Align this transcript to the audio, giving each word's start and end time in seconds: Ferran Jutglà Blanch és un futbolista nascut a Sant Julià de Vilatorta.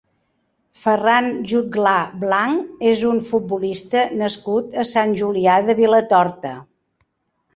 Ferran 0.83 1.27
Jutglà 1.49 1.91
Blanch 2.23 2.87
és 2.91 3.03
un 3.11 3.21
futbolista 3.27 4.07
nascut 4.23 4.79
a 4.85 4.85
Sant 4.93 5.13
Julià 5.21 5.59
de 5.69 5.79
Vilatorta. 5.81 6.55